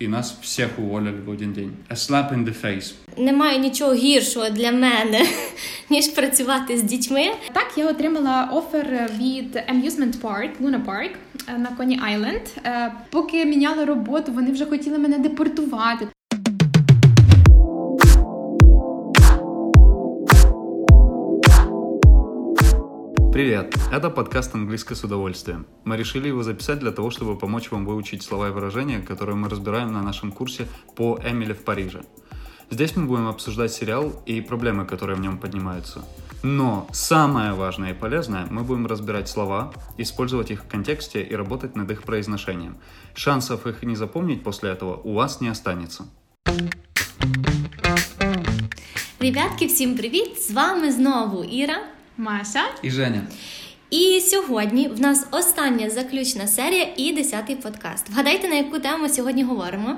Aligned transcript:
І 0.00 0.08
нас 0.08 0.34
всіх 0.42 0.78
уволили 0.78 1.20
в 1.26 1.28
один 1.28 1.52
день. 1.52 1.72
A 1.90 1.94
slap 1.94 2.34
in 2.34 2.44
the 2.44 2.64
face. 2.64 2.94
Немає 3.18 3.58
нічого 3.58 3.94
гіршого 3.94 4.50
для 4.50 4.72
мене, 4.72 5.26
ніж 5.90 6.08
працювати 6.08 6.78
з 6.78 6.82
дітьми. 6.82 7.26
Так, 7.52 7.72
я 7.76 7.88
отримала 7.88 8.50
офер 8.52 9.10
від 9.20 9.56
Amusement 9.56 10.20
Park, 10.20 10.50
Luna 10.60 10.84
Park 10.84 11.10
е, 11.48 11.58
на 11.58 11.68
Коні 11.76 12.00
Айленд. 12.04 12.42
Поки 13.10 13.44
міняла 13.44 13.84
роботу, 13.84 14.32
вони 14.32 14.52
вже 14.52 14.66
хотіли 14.66 14.98
мене 14.98 15.18
депортувати. 15.18 16.08
Привет! 23.33 23.75
Это 23.91 24.09
подкаст 24.09 24.55
«Английское 24.55 24.95
с 24.95 25.03
удовольствием». 25.03 25.65
Мы 25.85 25.97
решили 25.97 26.27
его 26.27 26.43
записать 26.43 26.79
для 26.79 26.91
того, 26.91 27.09
чтобы 27.09 27.37
помочь 27.37 27.71
вам 27.71 27.85
выучить 27.85 28.23
слова 28.23 28.49
и 28.49 28.51
выражения, 28.51 28.99
которые 28.99 29.35
мы 29.35 29.49
разбираем 29.49 29.93
на 29.93 30.01
нашем 30.01 30.31
курсе 30.31 30.67
по 30.95 31.19
Эмили 31.23 31.53
в 31.53 31.63
Париже. 31.63 32.01
Здесь 32.69 32.95
мы 32.95 33.05
будем 33.05 33.27
обсуждать 33.27 33.71
сериал 33.71 34.11
и 34.25 34.41
проблемы, 34.41 34.85
которые 34.85 35.17
в 35.17 35.21
нем 35.21 35.37
поднимаются. 35.37 36.03
Но 36.43 36.87
самое 36.91 37.53
важное 37.53 37.91
и 37.91 37.93
полезное, 37.93 38.47
мы 38.49 38.63
будем 38.63 38.87
разбирать 38.87 39.27
слова, 39.27 39.73
использовать 39.97 40.51
их 40.51 40.63
в 40.63 40.67
контексте 40.67 41.21
и 41.21 41.35
работать 41.35 41.75
над 41.75 41.91
их 41.91 42.03
произношением. 42.03 42.77
Шансов 43.15 43.67
их 43.67 43.83
не 43.83 43.95
запомнить 43.95 44.43
после 44.43 44.69
этого 44.69 44.95
у 45.03 45.13
вас 45.13 45.41
не 45.41 45.49
останется. 45.49 46.05
Ребятки, 49.19 49.65
всім 49.65 49.97
привіт! 49.97 50.41
З 50.41 50.51
вами 50.51 50.91
знову 50.91 51.43
Іра. 51.43 51.77
Маша, 52.16 52.64
И 52.84 52.90
Женя. 52.90 53.22
І 53.90 54.20
сьогодні 54.20 54.88
в 54.88 55.00
нас 55.00 55.26
остання 55.30 55.90
заключна 55.90 56.46
серія 56.46 56.86
і 56.96 57.12
десятий 57.12 57.56
подкаст. 57.56 58.08
Вгадайте, 58.08 58.48
на 58.48 58.54
яку 58.54 58.78
тему 58.78 59.08
сьогодні 59.08 59.42
говоримо? 59.42 59.96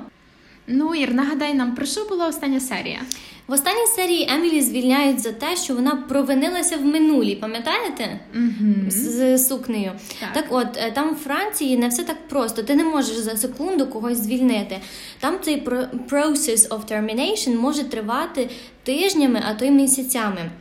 ну 0.67 0.95
Ір, 0.95 1.13
нагадай 1.13 1.53
нам, 1.53 1.75
про 1.75 1.85
що 1.85 2.05
була 2.05 2.27
остання 2.27 2.59
серія? 2.59 2.99
В 3.47 3.51
останній 3.51 3.87
серії 3.95 4.29
Емілі 4.31 4.61
звільняють 4.61 5.19
за 5.19 5.31
те, 5.31 5.55
що 5.55 5.75
вона 5.75 5.95
провинилася 5.95 6.77
в 6.77 6.85
минулі, 6.85 7.35
пам'ятаєте? 7.35 8.19
Угу. 8.35 8.73
З 8.89 9.37
сукнею. 9.37 9.91
Так. 10.19 10.33
Так 10.33 10.45
от, 10.49 10.67
е, 10.77 10.91
там 10.91 11.13
в 11.13 11.17
Франції 11.17 11.77
не 11.77 11.87
все 11.87 12.03
так 12.03 12.27
просто. 12.27 12.63
Ти 12.63 12.75
не 12.75 12.83
можеш 12.83 13.15
за 13.17 13.37
секунду 13.37 13.87
когось 13.87 14.17
звільнити. 14.17 14.79
Там 15.19 15.35
цей 15.41 15.57
про- 15.57 15.87
process 16.09 16.67
of 16.69 16.91
termination 16.91 17.55
може 17.59 17.83
тривати 17.83 18.49
тижнями, 18.83 19.43
а 19.49 19.53
то 19.53 19.65
й 19.65 19.71
місяцями. 19.71 20.51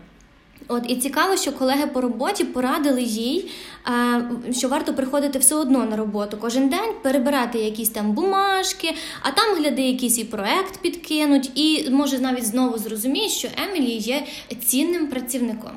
От 0.69 0.85
і 0.89 0.97
цікаво, 0.97 1.37
що 1.37 1.53
колеги 1.53 1.87
по 1.87 2.01
роботі 2.01 2.45
порадили 2.45 3.03
їй, 3.03 3.51
е, 3.89 4.53
що 4.53 4.69
варто 4.69 4.95
приходити 4.95 5.39
все 5.39 5.55
одно 5.55 5.85
на 5.85 5.97
роботу 5.97 6.37
кожен 6.41 6.69
день, 6.69 6.93
перебирати 7.03 7.59
якісь 7.59 7.89
там 7.89 8.13
бумажки, 8.13 8.95
а 9.23 9.31
там 9.31 9.57
гляди, 9.59 9.83
якийсь 9.83 10.19
і 10.19 10.25
проект 10.25 10.81
підкинуть, 10.81 11.51
і 11.55 11.91
може 11.91 12.19
навіть 12.19 12.47
знову 12.47 12.79
зрозуміє, 12.79 13.29
що 13.29 13.49
Емілі 13.69 13.91
є 13.91 14.27
цінним 14.65 15.07
працівником. 15.07 15.73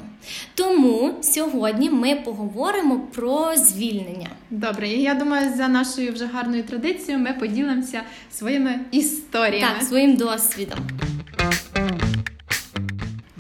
Тому 0.56 1.14
сьогодні 1.22 1.90
ми 1.90 2.16
поговоримо 2.16 3.00
про 3.00 3.56
звільнення. 3.56 4.30
Добре, 4.50 4.88
я 4.88 5.14
думаю, 5.14 5.54
за 5.58 5.68
нашою 5.68 6.14
вже 6.14 6.26
гарною 6.26 6.64
традицією 6.64 7.24
ми 7.24 7.34
поділимося 7.34 8.02
своїми 8.32 8.80
історіями. 8.92 9.74
Так, 9.74 9.88
своїм 9.88 10.16
досвідом. 10.16 10.80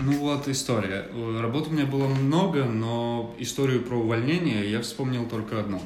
Ну 0.09 0.17
вот 0.17 0.47
история. 0.47 1.05
Э, 1.11 1.39
Работ 1.41 1.67
у 1.67 1.71
меня 1.71 1.85
было 1.85 2.07
много, 2.07 2.63
но 2.65 3.35
историю 3.37 3.81
про 3.81 3.95
увольнение 3.95 4.69
я 4.69 4.81
вспомнил 4.81 5.27
только 5.27 5.59
одну. 5.59 5.81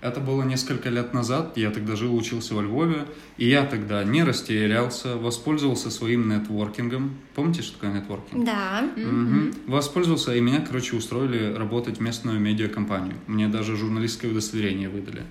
Это 0.00 0.18
было 0.18 0.42
несколько 0.42 0.88
лет 0.90 1.14
назад, 1.14 1.56
я 1.56 1.70
тогда 1.70 1.94
жил, 1.94 2.16
учился 2.16 2.56
во 2.56 2.62
Львове, 2.62 3.06
и 3.36 3.48
я 3.48 3.64
тогда 3.64 4.02
не 4.02 4.24
растерялся, 4.24 5.16
воспользовался 5.16 5.92
своим 5.92 6.28
нетворкингом. 6.28 7.14
Помните, 7.36 7.62
что 7.62 7.74
такое 7.74 8.00
нетворкинг? 8.00 8.44
Да. 8.44 8.82
Мгм. 8.96 9.54
Воспользовался, 9.68 10.34
и 10.34 10.40
меня, 10.40 10.60
короче, 10.60 10.96
устроили 10.96 11.54
работать 11.54 11.98
в 11.98 12.00
местную 12.00 12.40
медиакомпанию. 12.40 13.14
Мне 13.28 13.46
даже 13.46 13.76
журналистское 13.76 14.32
удостоверение 14.32 14.88
выдали. 14.88 15.22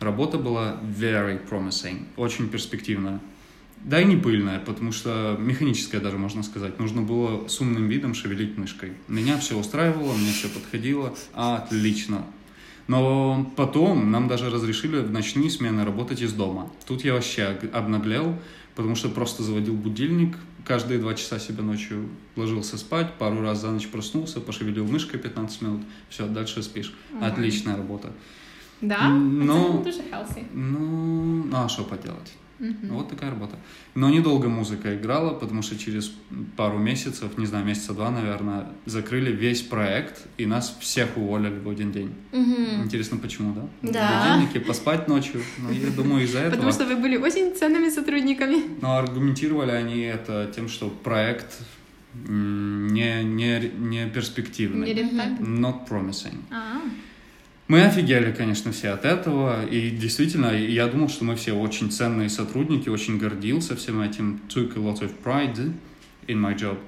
Работа 0.00 0.36
была 0.36 0.78
very 0.82 1.40
promising, 1.48 2.04
очень 2.18 2.50
перспективная. 2.50 3.20
Да 3.84 4.00
и 4.00 4.04
не 4.04 4.16
пыльная, 4.16 4.60
потому 4.60 4.92
что 4.92 5.36
механическая 5.38 6.00
даже, 6.00 6.18
можно 6.18 6.42
сказать. 6.42 6.78
Нужно 6.78 7.02
было 7.02 7.48
с 7.48 7.60
умным 7.60 7.88
видом 7.88 8.14
шевелить 8.14 8.58
мышкой. 8.58 8.92
Меня 9.08 9.38
все 9.38 9.58
устраивало, 9.58 10.12
мне 10.12 10.32
все 10.32 10.48
подходило. 10.48 11.14
Отлично. 11.32 12.24
Но 12.88 13.50
потом 13.56 14.10
нам 14.10 14.28
даже 14.28 14.50
разрешили 14.50 14.98
в 14.98 15.10
ночные 15.10 15.48
смены 15.48 15.84
работать 15.84 16.20
из 16.20 16.32
дома. 16.32 16.70
Тут 16.86 17.04
я 17.04 17.14
вообще 17.14 17.58
обнаглел, 17.72 18.36
потому 18.74 18.96
что 18.96 19.08
просто 19.08 19.42
заводил 19.42 19.74
будильник, 19.74 20.36
каждые 20.64 20.98
два 20.98 21.14
часа 21.14 21.38
себя 21.38 21.62
ночью 21.62 22.08
ложился 22.36 22.76
спать, 22.78 23.14
пару 23.18 23.40
раз 23.42 23.60
за 23.60 23.70
ночь 23.70 23.88
проснулся, 23.88 24.40
пошевелил 24.40 24.86
мышкой 24.86 25.20
15 25.20 25.62
минут, 25.62 25.82
все, 26.08 26.26
дальше 26.26 26.62
спишь. 26.62 26.92
Ой. 27.12 27.26
Отличная 27.26 27.76
работа. 27.76 28.12
Да? 28.80 29.08
Healthy. 30.10 30.46
Ну, 30.52 31.44
ну 31.44 31.56
а 31.56 31.68
что 31.68 31.84
поделать? 31.84 32.32
Мгм. 32.60 32.94
Вот 32.94 33.08
такая 33.08 33.30
работа. 33.30 33.56
Но 33.94 34.10
недолго 34.10 34.48
музыка 34.48 34.94
играла, 34.94 35.32
потому 35.32 35.62
что 35.62 35.78
через 35.78 36.12
пару 36.56 36.78
месяцев, 36.78 37.38
не 37.38 37.46
знаю, 37.46 37.64
месяца 37.64 37.94
два, 37.94 38.10
наверное, 38.10 38.66
закрыли 38.84 39.32
весь 39.32 39.62
проект, 39.62 40.26
и 40.36 40.44
нас 40.46 40.76
всех 40.80 41.16
уволили 41.16 41.58
в 41.58 41.68
один 41.68 41.90
день. 41.90 42.12
Угу. 42.32 42.84
Интересно, 42.84 43.16
почему, 43.16 43.54
да? 43.54 43.90
Да. 43.90 44.36
Будильники, 44.36 44.58
поспать 44.58 45.08
ночью. 45.08 45.40
Ну, 45.58 45.72
я 45.72 45.90
думаю, 45.90 46.24
из-за 46.24 46.40
этого. 46.40 46.56
Потому 46.56 46.72
что 46.72 46.84
вы 46.84 46.96
были 46.96 47.16
очень 47.16 47.54
ценными 47.54 47.88
сотрудниками. 47.88 48.56
Но 48.82 48.98
аргументировали 48.98 49.70
они 49.70 50.02
это 50.02 50.52
тем, 50.54 50.68
что 50.68 50.90
проект 50.90 51.58
не, 52.14 53.24
не, 53.24 53.70
не 53.78 54.06
перспективный. 54.08 54.92
Не. 54.92 55.02
Not 55.60 55.88
promising. 55.88 56.42
А, 56.50 56.80
Мы 57.70 57.84
офигели, 57.84 58.32
конечно, 58.32 58.72
все 58.72 58.88
от 58.88 59.04
этого. 59.04 59.64
И 59.64 59.90
действительно, 59.90 60.48
я 60.48 60.88
думал, 60.88 61.08
что 61.08 61.24
мы 61.24 61.36
все 61.36 61.52
очень 61.52 61.92
ценные 61.92 62.28
сотрудники, 62.28 62.88
очень 62.88 63.16
гордился 63.16 63.76
всем 63.76 64.00
этим. 64.00 64.40
Took 64.48 64.76
a 64.76 64.80
lot 64.80 65.00
of 65.00 65.14
pride 65.22 65.72
in 66.26 66.40
my 66.40 66.58
job. 66.58 66.78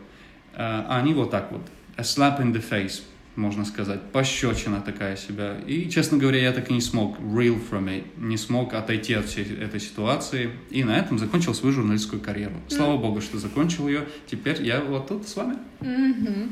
А 0.57 0.99
они 1.01 1.15
вот 1.15 1.31
так 1.31 1.53
вот. 1.53 1.63
A 1.95 2.03
slap 2.03 2.41
in 2.41 2.53
the 2.53 2.61
face, 2.69 3.03
можно 3.37 3.65
сказать. 3.65 4.01
Пощечина 4.11 4.81
такая 4.81 5.15
себя. 5.15 5.57
И, 5.69 5.89
честно 5.89 6.19
говоря, 6.19 6.41
я 6.41 6.51
так 6.51 6.69
и 6.69 6.75
не 6.75 6.81
смог 6.81 7.17
reel 7.21 7.61
from 7.71 7.85
it. 7.85 8.03
Не 8.17 8.37
смог 8.37 8.75
отойти 8.75 9.15
от 9.15 9.27
всей 9.27 9.45
этой 9.45 9.79
ситуации. 9.79 10.51
И 10.71 10.83
на 10.83 10.99
этом 10.99 11.17
закончил 11.17 11.55
свою 11.55 11.77
журналистскую 11.77 12.21
карьеру. 12.21 12.57
Слава 12.67 12.97
богу, 12.97 13.21
что 13.21 13.39
закончил 13.39 13.87
ее. 13.87 14.09
Теперь 14.27 14.61
я 14.61 14.81
вот 14.81 15.07
тут 15.07 15.29
с 15.29 15.37
вами. 15.37 15.59
Мгм. 15.81 16.51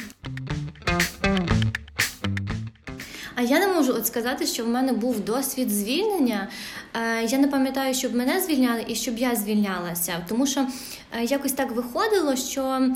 А 3.40 3.42
я 3.42 3.58
не 3.58 3.66
можу 3.66 3.94
от 3.94 4.06
сказати, 4.06 4.46
що 4.46 4.64
в 4.64 4.68
мене 4.68 4.92
був 4.92 5.20
досвід 5.20 5.70
звільнення. 5.70 6.48
Е, 6.94 7.24
я 7.24 7.38
не 7.38 7.48
пам'ятаю, 7.48 7.94
щоб 7.94 8.14
мене 8.14 8.40
звільняли 8.40 8.84
і 8.88 8.94
щоб 8.94 9.18
я 9.18 9.34
звільнялася. 9.36 10.24
Тому 10.28 10.46
що 10.46 10.60
е, 10.60 11.24
якось 11.24 11.52
так 11.52 11.70
виходило, 11.70 12.36
що 12.36 12.62
е, 12.62 12.92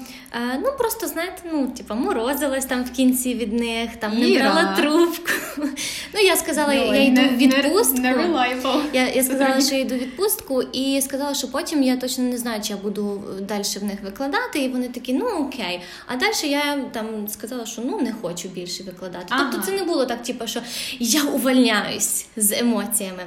ну 0.62 0.69
просто 0.78 1.06
знаєте, 1.06 1.43
ну 1.53 1.66
типа 1.66 1.94
морозилась 1.94 2.65
там 2.65 2.84
в 2.84 2.91
кінці 2.91 3.34
від 3.34 3.53
них, 3.53 3.97
там 3.97 4.19
не 4.19 4.28
Іра. 4.28 4.53
брала 4.53 4.77
трубку. 4.77 5.31
Ну 6.15 6.21
я 6.21 6.37
сказала, 6.37 6.75
я 6.75 7.04
йду 7.04 7.21
в 7.21 7.37
відпустку. 7.37 8.03
Я, 8.93 9.09
я 9.09 9.22
сказала, 9.22 9.60
що 9.60 9.75
я 9.75 9.81
йду 9.81 9.94
в 9.94 9.99
відпустку, 9.99 10.62
і 10.62 11.00
сказала, 11.00 11.34
що 11.34 11.49
потім 11.49 11.83
я 11.83 11.97
точно 11.97 12.25
не 12.25 12.38
знаю, 12.38 12.62
чи 12.62 12.72
я 12.72 12.78
буду 12.78 13.22
далі 13.41 13.62
в 13.81 13.84
них 13.84 14.03
викладати. 14.04 14.59
І 14.59 14.69
вони 14.69 14.88
такі, 14.88 15.12
ну 15.12 15.27
окей. 15.27 15.81
А 16.06 16.16
далі 16.16 16.50
я 16.50 16.84
там 16.93 17.28
сказала, 17.28 17.66
що 17.66 17.83
ну 17.84 18.00
не 18.00 18.15
хочу 18.22 18.49
більше 18.49 18.83
викладати. 18.83 19.27
Ага. 19.28 19.49
Тобто 19.53 19.66
це 19.66 19.72
не 19.72 19.84
було 19.84 20.06
так, 20.06 20.22
типу, 20.34 20.47
що 20.49 20.61
я 20.99 21.22
увольняюсь 21.25 22.27
з 22.37 22.53
емоціями. 22.53 23.22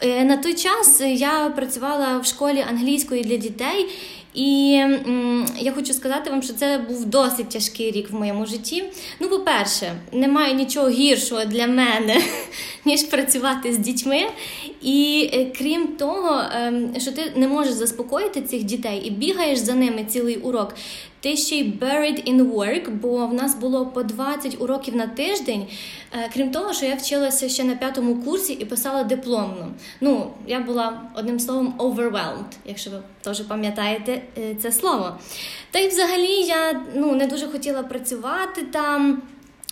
Е, 0.00 0.24
На 0.24 0.36
той 0.36 0.54
час 0.54 1.00
я 1.00 1.50
працювала 1.56 2.18
в 2.18 2.26
школі 2.26 2.64
англійської 2.70 3.24
для 3.24 3.36
дітей. 3.36 3.86
І 4.34 4.72
м, 4.82 5.46
я 5.58 5.72
хочу 5.72 5.94
сказати 5.94 6.30
вам, 6.30 6.42
що 6.42 6.52
це 6.52 6.78
був 6.88 7.04
досить 7.04 7.48
тяжкий 7.48 7.90
рік 7.90 8.10
в 8.10 8.14
моєму 8.14 8.46
житті. 8.46 8.84
Ну, 9.20 9.28
по-перше, 9.28 9.92
немає 10.12 10.54
нічого 10.54 10.88
гіршого 10.88 11.44
для 11.44 11.66
мене, 11.66 12.16
ніж 12.84 13.02
працювати 13.02 13.72
з 13.72 13.78
дітьми. 13.78 14.22
І 14.82 15.30
е, 15.34 15.46
крім 15.58 15.86
того, 15.88 16.42
ем, 16.54 16.94
що 16.98 17.12
ти 17.12 17.32
не 17.36 17.48
можеш 17.48 17.72
заспокоїти 17.72 18.42
цих 18.42 18.62
дітей 18.64 19.02
і 19.04 19.10
бігаєш 19.10 19.58
за 19.58 19.74
ними 19.74 20.04
цілий 20.04 20.36
урок. 20.36 20.74
Ти 21.22 21.36
ще 21.36 21.56
й 21.56 21.72
buried 21.72 22.34
in 22.34 22.52
work, 22.52 22.90
бо 22.90 23.26
в 23.26 23.34
нас 23.34 23.54
було 23.58 23.86
по 23.86 24.02
20 24.02 24.56
уроків 24.60 24.96
на 24.96 25.06
тиждень. 25.06 25.66
Е, 26.12 26.30
Крім 26.34 26.50
того, 26.50 26.72
що 26.72 26.86
я 26.86 26.94
вчилася 26.94 27.48
ще 27.48 27.64
на 27.64 27.74
п'ятому 27.74 28.16
курсі 28.16 28.52
і 28.52 28.64
писала 28.64 29.04
дипломну. 29.04 29.66
Ну, 30.00 30.30
я 30.46 30.60
була 30.60 31.00
одним 31.14 31.40
словом 31.40 31.74
overwhelmed, 31.78 32.52
якщо 32.66 32.90
ви 32.90 32.96
теж 33.22 33.40
пам'ятаєте 33.40 34.22
е, 34.38 34.54
це 34.54 34.72
слово. 34.72 35.18
Та 35.70 35.78
й 35.78 35.88
взагалі 35.88 36.32
я 36.32 36.80
ну, 36.94 37.14
не 37.14 37.26
дуже 37.26 37.46
хотіла 37.48 37.82
працювати 37.82 38.62
там. 38.62 39.22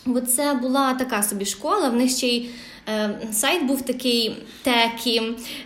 Бо 0.08 0.20
це 0.20 0.55
була 0.55 0.94
така 0.94 1.22
собі 1.22 1.44
школа, 1.44 1.88
в 1.88 1.94
них 1.94 2.10
ще 2.10 2.26
й 2.26 2.49
е, 2.88 3.19
сайт 3.32 3.64
був 3.64 3.82
такий 3.82 4.37
текі, 4.62 5.22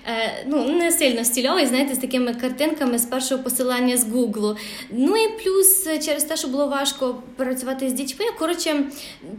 е, 0.06 0.44
ну 0.46 0.68
не 0.68 0.92
сильно 0.92 1.24
стільовий, 1.24 1.66
знаєте, 1.66 1.94
з 1.94 1.98
такими 1.98 2.34
картинками 2.34 2.98
з 2.98 3.06
першого 3.06 3.42
посилання 3.42 3.96
з 3.96 4.08
Гуглу. 4.10 4.56
Ну 4.90 5.16
і 5.16 5.28
плюс 5.28 5.86
е, 5.86 5.98
через 5.98 6.24
те, 6.24 6.36
що 6.36 6.48
було 6.48 6.66
важко 6.68 7.22
працювати 7.36 7.88
з 7.88 7.92
дітьми. 7.92 8.26
Коротше, 8.38 8.84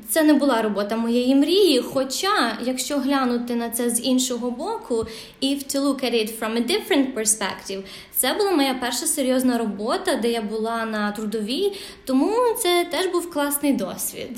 це 0.09 0.23
не 0.23 0.33
була 0.33 0.61
робота 0.61 0.97
моєї 0.97 1.35
мрії. 1.35 1.79
Хоча, 1.79 2.57
якщо 2.65 2.97
глянути 2.97 3.55
на 3.55 3.69
це 3.69 3.89
з 3.89 4.05
іншого 4.05 4.51
боку, 4.51 5.05
if 5.41 5.75
to 5.75 5.81
look 5.81 6.03
at 6.03 6.13
it 6.13 6.39
from 6.39 6.57
a 6.57 6.65
different 6.65 7.13
perspective, 7.13 7.83
це 8.15 8.33
була 8.33 8.51
моя 8.51 8.73
перша 8.81 9.05
серйозна 9.05 9.57
робота, 9.57 10.15
де 10.15 10.31
я 10.31 10.41
була 10.41 10.85
на 10.85 11.11
трудовій, 11.11 11.73
тому 12.05 12.33
це 12.59 12.85
теж 12.91 13.07
був 13.07 13.31
класний 13.31 13.73
досвід. 13.73 14.29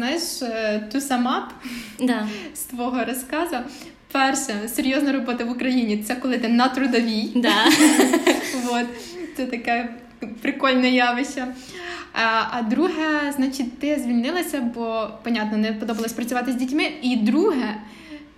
Знаєш, 0.00 0.42
е, 0.42 0.82
to 0.94 1.42
Да. 2.00 2.28
з 2.54 2.60
твого 2.60 3.04
розказу. 3.04 3.56
Перша 4.12 4.68
серйозна 4.68 5.12
робота 5.12 5.44
в 5.44 5.50
Україні 5.50 6.04
це 6.06 6.14
коли 6.14 6.38
ти 6.38 6.48
на 6.48 6.68
трудовій. 6.68 7.32
Да. 7.34 7.66
От. 8.70 8.86
Це 9.36 9.46
таке 9.46 9.88
прикольне 10.42 10.90
явище. 10.90 11.46
А, 12.12 12.42
а 12.50 12.62
друге, 12.62 13.32
значить, 13.36 13.78
ти 13.78 13.96
звільнилася, 13.96 14.60
бо, 14.74 15.10
понятно, 15.24 15.58
не 15.58 15.72
подобалось 15.72 16.12
працювати 16.12 16.52
з 16.52 16.54
дітьми. 16.54 16.90
І 17.02 17.16
друге, 17.16 17.74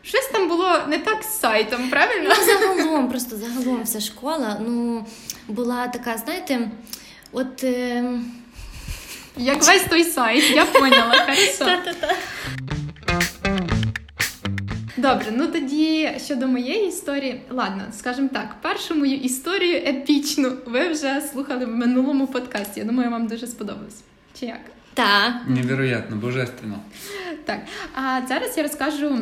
щось 0.03 0.27
там 0.33 0.49
було 0.49 0.71
не 0.89 0.99
так 0.99 1.23
з 1.23 1.41
сайтом, 1.41 1.91
правильно? 1.91 2.35
Ну, 2.39 2.47
загалом, 2.47 3.09
просто 3.09 3.37
загалом 3.37 3.83
вся 3.83 4.01
школа 4.01 4.61
ну, 4.67 5.07
була 5.49 5.89
така, 5.89 6.17
знаєте, 6.17 6.71
от. 7.33 7.65
Е... 7.65 8.05
Як 9.37 9.65
весь 9.65 9.85
той 9.85 10.05
сайт, 10.05 10.51
я 10.51 10.65
поняла, 10.65 11.15
хорошо. 11.27 11.83
Добре, 14.97 15.27
ну 15.33 15.47
тоді 15.47 16.11
щодо 16.25 16.47
моєї 16.49 16.89
історії, 16.89 17.41
ладно, 17.51 17.83
скажімо 17.93 18.29
так, 18.33 18.57
першу 18.63 18.95
мою 18.95 19.15
історію 19.17 19.77
епічну 19.77 20.53
ви 20.67 20.89
вже 20.89 21.21
слухали 21.33 21.65
в 21.67 21.77
минулому 21.77 22.27
подкасті. 22.27 22.81
Я 22.81 22.87
думаю, 22.87 23.11
вам 23.11 23.27
дуже 23.27 23.47
сподобалось. 23.47 24.01
Чи 24.41 24.47
як? 24.47 24.61
Та. 24.95 25.41
Невероятно, 25.49 26.17
божественно. 26.17 26.79
Так, 27.45 27.61
а 27.95 28.21
зараз 28.29 28.55
я 28.57 28.63
розкажу 28.63 29.19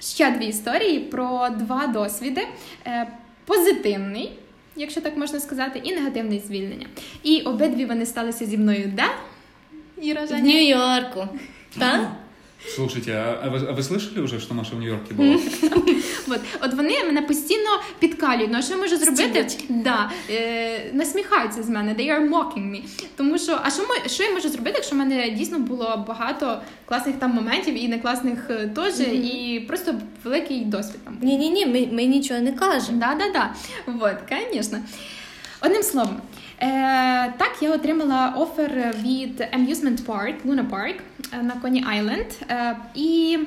ще 0.00 0.30
дві 0.30 0.46
історії 0.46 1.00
про 1.00 1.48
два 1.50 1.86
досвіди: 1.86 2.46
Е, 2.86 3.06
позитивний, 3.44 4.32
якщо 4.76 5.00
так 5.00 5.16
можна 5.16 5.40
сказати, 5.40 5.80
і 5.84 5.94
негативний 5.94 6.42
звільнення. 6.46 6.86
І 7.22 7.40
обидві 7.40 7.84
вони 7.84 8.06
сталися 8.06 8.46
зі 8.46 8.58
мною 8.58 8.92
де? 8.96 9.04
Іра 10.01 10.23
В 10.25 10.27
Женя? 10.27 10.41
Нью-Йорку. 10.53 11.27
Та? 11.79 12.11
Слушайте, 12.75 13.11
а, 13.11 13.41
а 13.43 13.49
вы, 13.49 13.67
а 13.69 13.71
вы 13.73 13.83
слышали 13.83 14.19
уже, 14.23 14.39
что 14.39 14.53
Маша 14.55 14.75
в 14.75 14.79
Нью-Йорке 14.79 15.13
была? 15.13 15.39
От, 16.27 16.39
от 16.61 16.73
вони 16.73 17.03
мене 17.03 17.21
постійно 17.21 17.69
підкалюють. 17.99 18.51
Ну 18.51 18.57
а 18.57 18.61
що 18.61 18.73
я 18.73 18.79
можу 18.79 18.97
зробити? 18.97 19.49
Стібуть. 19.49 19.83
Да, 19.83 20.11
е, 20.29 20.89
насміхаються 20.93 21.63
з 21.63 21.69
мене, 21.69 21.93
they 21.93 22.07
are 22.11 22.29
mocking 22.29 22.71
me. 22.71 22.81
Тому 23.17 23.37
що, 23.37 23.59
а 23.63 23.69
що, 23.69 23.81
мо- 23.81 24.07
що 24.09 24.23
я 24.23 24.31
можу 24.31 24.49
зробити, 24.49 24.71
якщо 24.75 24.95
в 24.95 24.99
мене 24.99 25.29
дійсно 25.29 25.59
було 25.59 26.05
багато 26.07 26.61
класних 26.85 27.15
там 27.15 27.31
моментів 27.31 27.83
і 27.83 27.87
не 27.87 27.99
класних 27.99 28.39
е, 28.49 28.67
теж, 28.75 28.99
Мгм. 28.99 29.11
і 29.25 29.65
просто 29.67 29.95
великий 30.23 30.65
досвід 30.65 30.99
там. 31.05 31.17
Ні, 31.21 31.37
ні, 31.37 31.49
ні, 31.49 31.65
ми, 31.65 31.87
ми 31.91 32.05
нічого 32.05 32.39
не 32.39 32.51
кажемо. 32.53 32.97
Да, 32.99 33.15
да, 33.19 33.29
да. 33.31 33.53
Вот, 33.93 34.15
звісно. 34.53 34.79
Одним 35.62 35.82
словом, 35.82 36.20
е, 36.58 36.66
так 37.38 37.56
я 37.60 37.74
отримала 37.74 38.34
офер 38.36 38.94
від 38.98 39.40
Amusement 39.40 40.04
Park, 40.04 40.34
Luna 40.46 40.70
Park 40.70 40.94
е, 41.32 41.42
на 41.42 41.52
Коні 41.52 41.84
Айленд. 41.88 42.26
Е, 42.50 42.76
і 42.94 43.38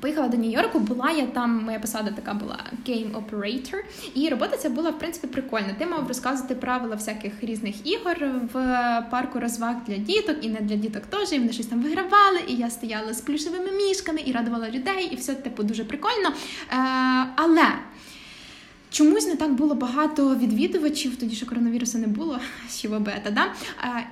Поїхала 0.00 0.28
до 0.28 0.36
Нью-Йорку, 0.36 0.78
була 0.78 1.10
я 1.10 1.26
там, 1.26 1.64
моя 1.64 1.78
посада 1.78 2.10
така 2.10 2.34
була 2.34 2.58
Game 2.88 3.12
Operator. 3.12 3.76
І 4.14 4.28
робота 4.28 4.56
ця 4.56 4.70
була 4.70 4.90
в 4.90 4.98
принципі 4.98 5.26
прикольна. 5.26 5.74
Ти 5.78 5.86
мав 5.86 6.08
розказувати 6.08 6.54
правила 6.54 6.94
всяких 6.94 7.32
різних 7.44 7.86
ігор 7.86 8.16
в 8.52 8.54
парку 9.10 9.40
розваг 9.40 9.74
для 9.86 9.96
діток 9.96 10.36
і 10.40 10.48
не 10.48 10.60
для 10.60 10.76
діток 10.76 11.02
теж. 11.06 11.32
І 11.32 11.38
вони 11.38 11.52
щось 11.52 11.66
там 11.66 11.82
вигравали. 11.82 12.40
І 12.48 12.54
я 12.54 12.70
стояла 12.70 13.14
з 13.14 13.20
плюшевими 13.20 13.70
мішками 13.72 14.20
і 14.24 14.32
радувала 14.32 14.70
людей, 14.70 15.08
і 15.12 15.16
все 15.16 15.34
типу 15.34 15.62
дуже 15.62 15.84
прикольно. 15.84 16.28
Е, 16.28 16.76
але 17.36 17.66
Чомусь 18.90 19.26
не 19.26 19.36
так 19.36 19.54
було 19.54 19.74
багато 19.74 20.34
відвідувачів, 20.34 21.16
тоді 21.16 21.36
що 21.36 21.46
коронавірусу 21.46 21.98
не 21.98 22.06
було, 22.06 22.38
ще 22.70 22.88
бета, 22.88 23.30
да? 23.30 23.44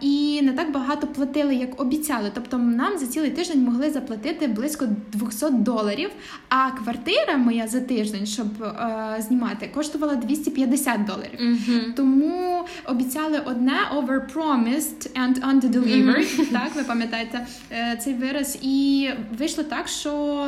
І 0.00 0.42
не 0.42 0.52
так 0.52 0.72
багато 0.72 1.06
платили, 1.06 1.54
як 1.54 1.80
обіцяли. 1.80 2.30
Тобто 2.34 2.58
нам 2.58 2.98
за 2.98 3.06
цілий 3.06 3.30
тиждень 3.30 3.64
могли 3.64 3.90
заплатити 3.90 4.46
близько 4.46 4.88
200 5.12 5.46
доларів. 5.50 6.10
А 6.48 6.70
квартира 6.70 7.36
моя 7.36 7.68
за 7.68 7.80
тиждень, 7.80 8.26
щоб 8.26 8.62
е, 8.62 9.16
знімати, 9.28 9.70
коштувала 9.74 10.14
250 10.14 11.04
доларів. 11.04 11.40
Угу. 11.40 11.80
Тому 11.96 12.64
обіцяли 12.84 13.42
одне 13.44 13.78
overpromised 13.96 15.10
and 15.14 15.40
underdelivered. 15.50 16.52
Так, 16.52 16.76
ви 16.76 16.82
пам'ятаєте 16.84 17.46
е, 17.70 17.98
цей 18.04 18.14
вираз. 18.14 18.58
І 18.62 19.08
вийшло 19.38 19.64
так, 19.64 19.88
що 19.88 20.46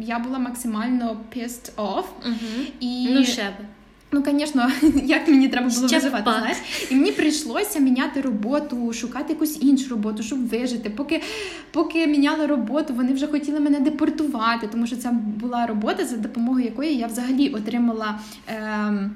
я 0.00 0.18
була 0.18 0.38
максимально 0.38 1.16
pissed 1.36 1.74
off. 1.76 2.04
Угу. 2.26 2.66
І 2.80 3.08
Ну, 3.10 3.24
ще 3.24 3.42
би. 3.42 3.64
Ну, 4.12 4.24
звісно, 4.26 4.70
як 5.04 5.28
мені 5.28 5.48
треба 5.48 5.68
було 5.68 5.86
виживати, 5.86 6.30
знаєш? 6.38 6.56
І 6.90 6.94
мені 6.94 7.12
прийшлося 7.12 7.78
міняти 7.78 8.20
роботу, 8.20 8.92
шукати 8.92 9.32
якусь 9.32 9.62
іншу 9.62 9.90
роботу, 9.90 10.22
щоб 10.22 10.48
вижити. 10.48 10.90
Поки, 10.90 11.22
поки 11.70 12.06
міняла 12.06 12.46
роботу, 12.46 12.94
вони 12.94 13.12
вже 13.12 13.26
хотіли 13.26 13.60
мене 13.60 13.80
депортувати, 13.80 14.66
тому 14.66 14.86
що 14.86 14.96
це 14.96 15.10
була 15.12 15.66
робота, 15.66 16.04
за 16.04 16.16
допомогою 16.16 16.64
якої 16.64 16.96
я 16.96 17.06
взагалі 17.06 17.48
отримала. 17.48 18.18
Ем, 18.46 19.10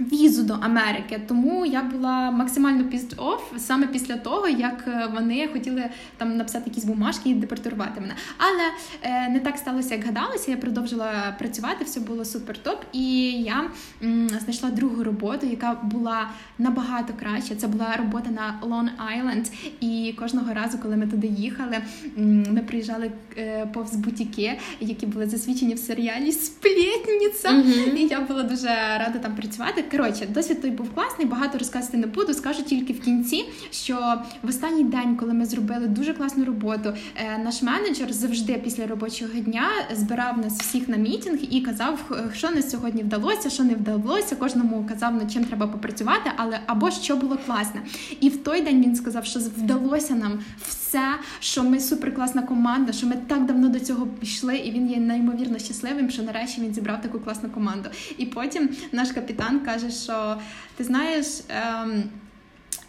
Візу 0.00 0.42
до 0.42 0.54
Америки, 0.54 1.20
тому 1.28 1.66
я 1.66 1.82
була 1.82 2.30
максимально 2.30 2.84
pissed 2.84 3.16
off 3.16 3.58
саме 3.58 3.86
після 3.86 4.16
того, 4.16 4.48
як 4.48 4.84
е, 4.88 5.08
вони 5.14 5.48
хотіли 5.52 5.84
там 6.16 6.36
написати 6.36 6.64
якісь 6.70 6.84
бумажки 6.84 7.30
і 7.30 7.34
депортувати 7.34 8.00
мене. 8.00 8.14
Але 8.38 8.62
е, 9.02 9.28
не 9.28 9.40
так 9.40 9.58
сталося, 9.58 9.94
як 9.94 10.04
гадалося. 10.04 10.50
Я 10.50 10.56
продовжила 10.56 11.36
працювати, 11.38 11.84
все 11.84 12.00
було 12.00 12.24
супер 12.24 12.58
топ. 12.58 12.80
І 12.92 13.30
я 13.32 13.70
м, 14.02 14.28
знайшла 14.28 14.70
другу 14.70 15.04
роботу, 15.04 15.46
яка 15.46 15.76
була 15.82 16.28
набагато 16.58 17.12
краще. 17.20 17.54
Це 17.56 17.66
була 17.66 17.96
робота 17.96 18.30
на 18.30 18.58
Long 18.68 18.88
Island. 19.18 19.52
І 19.80 20.14
кожного 20.18 20.54
разу, 20.54 20.78
коли 20.78 20.96
ми 20.96 21.06
туди 21.06 21.26
їхали, 21.26 21.76
м, 22.18 22.42
ми 22.54 22.60
приїжджали 22.60 23.10
е, 23.38 23.66
повз 23.74 23.94
бутіки, 23.96 24.58
які 24.80 25.06
були 25.06 25.26
засвідчені 25.26 25.74
в 25.74 25.78
серіалі 25.78 26.32
Сплетниця. 26.32 27.50
Мгм. 27.50 27.96
І 27.96 28.06
я 28.06 28.20
була 28.20 28.42
дуже 28.42 28.68
рада 28.98 29.18
там 29.18 29.34
працювати. 29.34 29.84
Коротше, 29.90 30.26
досвід 30.26 30.62
той 30.62 30.70
був 30.70 30.94
класний, 30.94 31.26
багато 31.26 31.58
розказати 31.58 31.96
не 31.96 32.06
буду. 32.06 32.34
Скажу 32.34 32.62
тільки 32.62 32.92
в 32.92 33.00
кінці, 33.00 33.44
що 33.70 34.22
в 34.42 34.48
останній 34.48 34.84
день, 34.84 35.16
коли 35.16 35.34
ми 35.34 35.44
зробили 35.46 35.86
дуже 35.86 36.14
класну 36.14 36.44
роботу, 36.44 36.92
е, 37.16 37.38
наш 37.38 37.62
менеджер 37.62 38.12
завжди 38.12 38.54
після 38.64 38.86
робочого 38.86 39.32
дня 39.34 39.68
збирав 39.94 40.38
нас 40.38 40.58
всіх 40.58 40.88
на 40.88 40.96
мітинг 40.96 41.38
і 41.50 41.60
казав, 41.60 42.20
що 42.34 42.50
не 42.50 42.62
сьогодні 42.62 43.02
вдалося, 43.02 43.50
що 43.50 43.64
не 43.64 43.74
вдалося. 43.74 44.36
Кожному 44.36 44.86
казав, 44.88 45.14
над 45.14 45.32
чим 45.32 45.44
треба 45.44 45.66
попрацювати, 45.66 46.30
але 46.36 46.60
або 46.66 46.90
що 46.90 47.16
було 47.16 47.38
класне. 47.46 47.82
І 48.20 48.28
в 48.28 48.42
той 48.42 48.60
день 48.60 48.82
він 48.82 48.96
сказав, 48.96 49.24
що 49.24 49.40
вдалося 49.40 50.14
нам 50.14 50.40
все, 50.68 51.08
що 51.40 51.64
ми 51.64 51.80
суперкласна 51.80 52.42
команда, 52.42 52.92
що 52.92 53.06
ми 53.06 53.16
так 53.26 53.46
давно 53.46 53.68
до 53.68 53.80
цього 53.80 54.06
пішли, 54.06 54.56
і 54.56 54.70
він 54.70 54.90
є 54.90 54.96
неймовірно 54.96 55.58
щасливим, 55.58 56.10
що 56.10 56.22
нарешті 56.22 56.60
він 56.60 56.74
зібрав 56.74 57.02
таку 57.02 57.20
класну 57.20 57.48
команду. 57.48 57.88
І 58.18 58.26
потім 58.26 58.68
наш 58.92 59.12
капітан 59.12 59.60
каже, 59.72 59.90
що 59.90 60.36
ти 60.76 60.84
знаєш, 60.84 61.26
ем, 61.48 62.02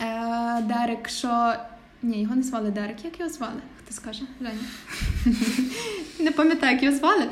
е, 0.01 0.61
Дерек, 0.61 1.09
що. 1.09 1.53
Ні, 2.03 2.21
його 2.21 2.35
не 2.35 2.43
звали 2.43 2.71
Дерек. 2.71 3.05
Як 3.05 3.19
його 3.19 3.31
звали? 3.31 3.61
Хто 3.83 3.93
скаже? 3.93 4.21
Женя. 4.39 4.59
Не 6.19 6.31
пам'ятаю, 6.31 6.73
як 6.73 6.83
його 6.83 6.97
звали. 6.97 7.29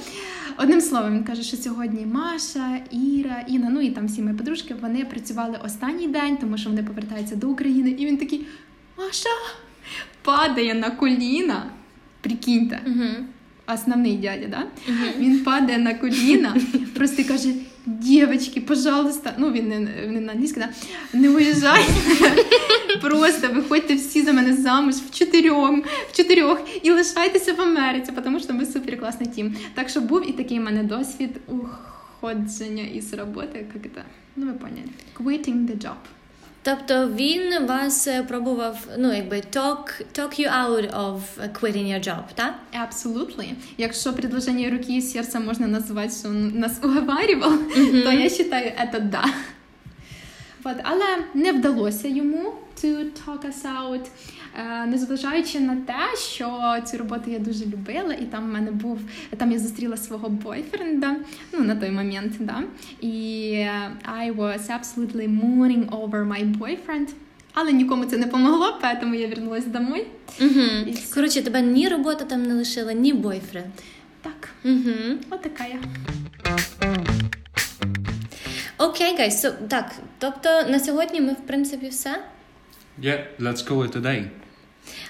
Одним 0.57 0.81
словом, 0.81 1.13
він 1.15 1.23
каже, 1.23 1.43
що 1.43 1.57
сьогодні 1.57 2.05
Маша, 2.05 2.79
Іра, 2.91 3.45
Інна, 3.47 3.69
ну 3.69 3.81
і 3.81 3.89
там 3.91 4.07
всі 4.07 4.21
мої 4.21 4.35
подружки, 4.35 4.75
вони 4.81 5.05
працювали 5.05 5.59
останній 5.65 6.07
день, 6.07 6.37
тому 6.37 6.57
що 6.57 6.69
вони 6.69 6.83
повертаються 6.83 7.35
до 7.35 7.49
України. 7.49 7.89
І 7.89 8.05
він 8.05 8.17
такий: 8.17 8.47
Маша 8.97 9.29
падає 10.21 10.73
на 10.73 10.89
коліна. 10.91 11.63
Прикиньте, 12.21 12.81
Угу. 12.87 13.25
основний 13.73 14.17
дядя, 14.17 14.47
да? 14.47 14.63
Угу. 14.87 15.07
Він 15.17 15.39
падає 15.43 15.77
на 15.77 15.93
коліна, 15.93 16.55
просто 16.95 17.23
каже: 17.23 17.53
дівчатки, 17.85 18.61
пожалуйста, 18.61 19.33
ну 19.37 19.51
він 19.51 19.69
не, 19.69 19.79
не 20.07 20.19
на 20.19 20.31
англійській, 20.31 20.59
да? 20.59 20.69
не 21.13 21.29
уїжджайте. 21.29 21.93
Просто 23.01 23.47
виходьте 23.53 23.95
всі 23.95 24.21
за 24.21 24.33
мене 24.33 24.55
замуж 24.55 24.95
в 24.95 25.11
чотирьох, 25.11 25.71
в 26.11 26.17
чотирьох 26.17 26.61
і 26.83 26.91
лишайтеся 26.91 27.53
в 27.53 27.61
Америці, 27.61 28.11
тому 28.23 28.39
що 28.39 28.53
ми 28.53 28.65
супер 28.65 28.99
класний 28.99 29.29
тім. 29.29 29.55
Так 29.73 29.89
що 29.89 30.01
був 30.01 30.29
і 30.29 30.33
такий 30.33 30.59
в 30.59 30.63
мене 30.63 30.83
досвід 30.83 31.29
уходження 31.47 32.83
із 32.83 33.13
роботи, 33.13 33.65
як 33.73 33.83
це, 33.83 34.03
ну 34.35 34.45
ви 34.45 34.53
поняли, 34.53 34.89
quitting 35.19 35.67
the 35.67 35.77
job. 35.77 36.18
Тобто 36.63 37.07
він 37.07 37.65
вас 37.65 38.07
е, 38.07 38.23
пробував, 38.23 38.87
ну 38.97 39.13
якби 39.13 39.35
talk, 39.35 40.03
talk 40.13 40.39
you 40.39 40.51
out 40.65 40.95
of 40.95 41.19
quitting 41.53 41.87
your 41.93 42.07
job, 42.07 42.23
так? 42.35 42.55
Absolutely. 42.73 43.53
Якщо 43.77 44.13
предложення 44.13 44.69
руки 44.69 44.97
і 44.97 45.01
серця 45.01 45.39
можна 45.39 45.67
назвати, 45.67 46.13
що 46.19 46.29
він 46.29 46.59
нас 46.59 46.79
уговаривал, 46.83 47.57
то 47.75 48.11
я 48.11 48.29
вважаю, 48.29 48.71
це 48.91 48.99
да. 48.99 49.25
От, 50.63 50.75
але 50.83 51.05
не 51.33 51.51
вдалося 51.51 52.07
йому 52.07 52.53
to 52.83 53.05
talk 53.25 53.45
us 53.45 53.63
out. 53.63 54.05
Е, 54.57 54.85
Незважаючи 54.85 55.59
на 55.59 55.75
те, 55.75 56.17
що 56.17 56.77
цю 56.85 56.97
роботу 56.97 57.31
я 57.31 57.39
дуже 57.39 57.65
любила, 57.65 58.13
і 58.13 58.25
там 58.25 58.43
в 58.43 58.53
мене 58.53 58.71
був 58.71 58.99
там 59.37 59.51
я 59.51 59.59
зустріла 59.59 59.97
свого 59.97 60.29
бойфренда, 60.29 61.15
ну 61.53 61.59
на 61.59 61.75
той 61.75 61.91
момент, 61.91 62.33
да. 62.39 62.63
І 63.01 63.09
I 64.19 64.35
was 64.35 64.59
absolutely 64.69 65.39
mooning 65.41 65.89
over 65.89 66.27
my 66.27 66.57
boyfriend. 66.57 67.07
Але 67.53 67.71
нікому 67.71 68.05
це 68.05 68.17
не 68.17 68.27
помогло, 68.27 68.79
тому 69.01 69.15
я 69.15 69.27
вернулась 69.27 69.65
домой. 69.65 70.07
Угу. 70.41 70.61
І. 70.87 70.95
Коротше, 71.13 71.41
тебе 71.41 71.61
ні 71.61 71.87
робота 71.87 72.25
там 72.25 72.43
не 72.43 72.53
лишила, 72.53 72.93
ні 72.93 73.13
бойфренд. 73.13 73.65
Так, 74.21 74.49
Угу. 74.65 75.17
от 75.29 75.41
така 75.41 75.63
я. 75.65 75.79
Окей, 78.77 79.15
гайс, 79.17 79.45
so, 79.45 79.51
так. 79.67 79.91
Тобто 80.17 80.49
на 80.69 80.79
сьогодні 80.79 81.21
ми 81.21 81.33
в 81.33 81.47
принципі 81.47 81.87
все. 81.87 82.21
Yeah, 83.01 83.25
let's 83.37 83.61
call 83.61 83.83
it 83.83 83.95
a 83.95 84.01
day. 84.01 84.29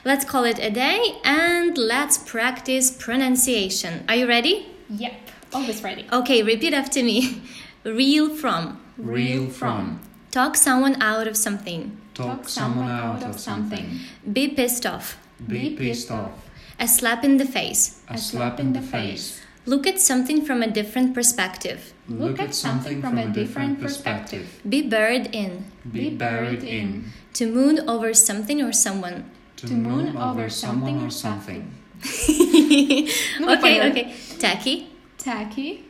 Let's 0.06 0.26
call 0.26 0.44
it 0.44 0.60
a 0.60 0.70
day 0.70 1.18
and 1.24 1.78
let's 1.78 2.18
practice 2.18 2.92
pronunciation. 2.92 4.04
Are 4.08 4.16
you 4.16 4.28
ready? 4.28 4.68
Yep, 4.90 5.14
always 5.54 5.84
ready. 5.84 6.06
Okay, 6.12 6.44
repeat 6.44 6.74
after 6.74 7.04
me. 7.04 7.42
Reel 7.84 8.30
from. 8.36 8.80
Reel 8.98 9.48
from. 9.48 10.02
Talk 10.32 10.56
someone 10.56 11.02
out 11.02 11.28
of 11.28 11.36
something. 11.36 11.98
Talk 12.14 12.48
someone 12.48 12.90
out 12.90 13.24
of 13.24 13.40
something. 13.40 14.00
Be 14.32 14.50
pissed 14.50 14.86
off. 14.86 15.18
Be 15.48 15.76
pissed 15.76 16.12
off. 16.12 16.50
A 16.80 16.88
slap 16.88 17.24
in 17.24 17.38
the 17.38 17.46
face. 17.46 18.02
A 18.10 18.18
slap 18.18 18.60
in 18.60 18.74
the 18.74 18.82
face. 18.82 19.42
Look 19.66 19.86
at 19.86 20.00
something 20.00 20.46
from 20.46 20.62
a 20.64 20.70
different 20.70 21.14
perspective. 21.14 21.94
Look 22.08 22.40
at 22.40 22.56
something 22.56 23.02
from 23.02 23.18
a 23.18 23.28
different 23.28 23.80
perspective. 23.80 24.60
Be 24.68 24.82
buried 24.82 25.30
in. 25.34 25.66
Be 25.92 26.10
buried 26.10 26.64
in. 26.64 27.12
To 27.34 27.48
moon 27.48 27.88
over 27.90 28.14
something 28.14 28.62
or 28.62 28.72
someone. 28.72 29.30
To, 29.58 29.68
to 29.68 29.74
moon, 29.74 30.06
moon, 30.06 30.18
over 30.18 30.50
something 30.50 31.02
or 31.02 31.10
something. 31.10 31.74
okay, 32.04 33.90
okay. 33.90 34.16
Tacky. 34.40 34.90
Tacky. 35.18 35.86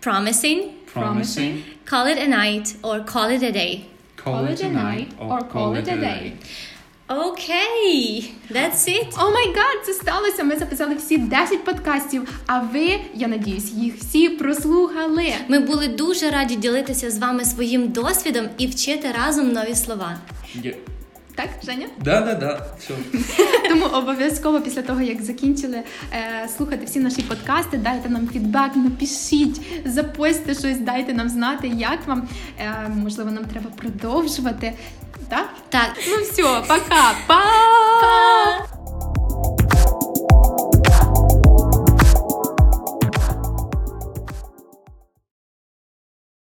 Promising. 0.00 0.76
Promising. 0.86 1.64
Call 1.84 2.06
it 2.06 2.18
a 2.18 2.26
night 2.26 2.76
or 2.82 3.00
call 3.00 3.28
it 3.28 3.42
a 3.42 3.52
day. 3.52 3.88
Call, 4.16 4.34
call 4.34 4.44
it, 4.46 4.60
it 4.60 4.66
a 4.66 4.70
night 4.70 5.12
or 5.18 5.40
call, 5.40 5.44
call 5.44 5.74
it 5.74 5.88
a 5.88 5.96
day. 5.96 5.96
day. 6.00 6.36
Okay, 7.10 8.30
that's 8.50 8.86
it. 8.88 9.14
О 9.18 9.30
май 9.30 9.46
гад, 9.46 9.86
це 9.86 9.92
сталося. 9.92 10.44
Ми 10.44 10.56
записали 10.56 10.94
всі 10.94 11.18
10 11.18 11.64
подкастів, 11.64 12.40
а 12.46 12.60
ви, 12.60 13.00
я 13.14 13.28
надіюсь, 13.28 13.72
їх 13.72 13.96
всі 13.96 14.28
прослухали. 14.28 15.34
Ми 15.48 15.58
були 15.58 15.88
дуже 15.88 16.30
раді 16.30 16.56
ділитися 16.56 17.10
з 17.10 17.18
вами 17.18 17.44
своїм 17.44 17.88
досвідом 17.88 18.48
і 18.58 18.66
вчити 18.66 19.08
разом 19.18 19.52
нові 19.52 19.74
слова. 19.74 20.18
Yeah. 20.56 20.74
Так, 21.34 21.48
Женя? 21.64 21.86
Да, 22.04 22.20
да, 22.20 22.34
да. 22.34 22.66
Все. 22.78 22.94
Тому 23.68 23.84
обов'язково 23.84 24.60
після 24.60 24.82
того, 24.82 25.00
як 25.00 25.22
закінчили 25.22 25.82
е, 26.12 26.48
слухати 26.56 26.84
всі 26.84 27.00
наші 27.00 27.22
подкасти, 27.22 27.76
дайте 27.76 28.08
нам 28.08 28.28
фідбек, 28.28 28.76
напишіть, 28.76 29.60
запостите 29.84 30.54
щось, 30.54 30.78
дайте 30.78 31.14
нам 31.14 31.28
знати, 31.28 31.68
як 31.68 32.06
вам. 32.06 32.28
Е, 32.58 32.88
можливо, 32.96 33.30
нам 33.30 33.44
треба 33.44 33.70
продовжувати. 33.76 34.72
Так? 35.30 35.48
Так, 35.70 35.90
Ну 36.08 36.24
все, 36.24 36.60
пока, 36.66 37.14
па! 37.28 37.40
па! 38.02 38.69